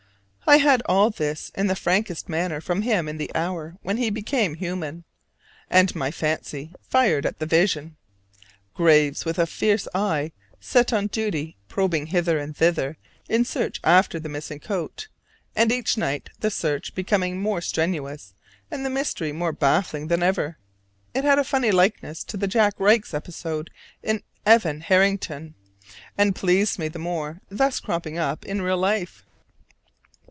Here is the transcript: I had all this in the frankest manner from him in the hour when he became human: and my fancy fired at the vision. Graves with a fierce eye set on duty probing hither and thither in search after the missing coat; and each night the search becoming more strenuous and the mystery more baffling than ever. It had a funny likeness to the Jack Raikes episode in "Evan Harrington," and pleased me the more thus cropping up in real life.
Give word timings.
I 0.47 0.57
had 0.57 0.81
all 0.85 1.09
this 1.11 1.49
in 1.55 1.67
the 1.67 1.77
frankest 1.77 2.27
manner 2.27 2.59
from 2.59 2.81
him 2.81 3.07
in 3.07 3.15
the 3.15 3.33
hour 3.33 3.77
when 3.83 3.95
he 3.95 4.09
became 4.09 4.55
human: 4.55 5.05
and 5.69 5.95
my 5.95 6.11
fancy 6.11 6.73
fired 6.81 7.25
at 7.25 7.39
the 7.39 7.45
vision. 7.45 7.95
Graves 8.73 9.23
with 9.23 9.39
a 9.39 9.47
fierce 9.47 9.87
eye 9.95 10.33
set 10.59 10.91
on 10.91 11.07
duty 11.07 11.55
probing 11.69 12.07
hither 12.07 12.37
and 12.37 12.57
thither 12.57 12.97
in 13.29 13.45
search 13.45 13.79
after 13.85 14.19
the 14.19 14.27
missing 14.27 14.59
coat; 14.59 15.07
and 15.55 15.71
each 15.71 15.95
night 15.95 16.29
the 16.41 16.51
search 16.51 16.93
becoming 16.95 17.39
more 17.39 17.61
strenuous 17.61 18.33
and 18.69 18.85
the 18.85 18.89
mystery 18.89 19.31
more 19.31 19.53
baffling 19.53 20.07
than 20.07 20.21
ever. 20.21 20.57
It 21.13 21.23
had 21.23 21.39
a 21.39 21.45
funny 21.45 21.71
likeness 21.71 22.25
to 22.25 22.35
the 22.35 22.47
Jack 22.47 22.73
Raikes 22.77 23.13
episode 23.13 23.69
in 24.03 24.21
"Evan 24.45 24.81
Harrington," 24.81 25.55
and 26.17 26.35
pleased 26.35 26.77
me 26.77 26.89
the 26.89 26.99
more 26.99 27.39
thus 27.47 27.79
cropping 27.79 28.17
up 28.17 28.45
in 28.45 28.61
real 28.61 28.77
life. 28.79 29.23